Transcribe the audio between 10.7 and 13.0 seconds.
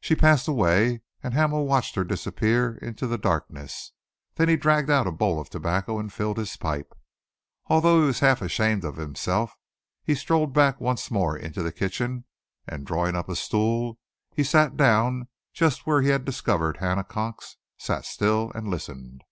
once more into the kitchen, and,